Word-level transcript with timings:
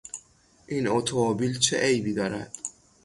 این 0.67 0.87
اتومبیل 0.87 1.59
چه 1.59 1.79
عیبی 1.79 2.13
دارد؟ 2.13 2.55